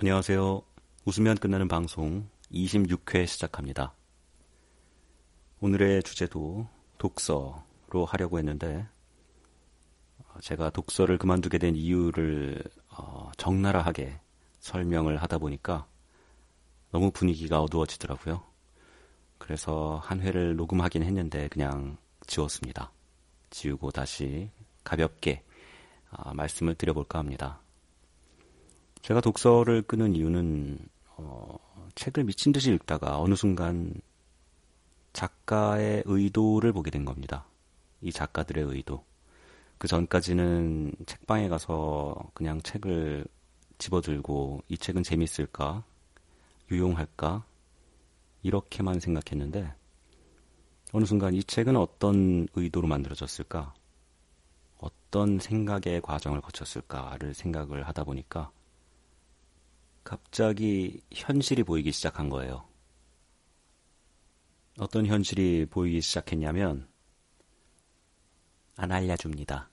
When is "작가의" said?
35.14-36.02